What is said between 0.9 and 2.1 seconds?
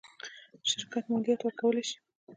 مالیات ورکولی شي.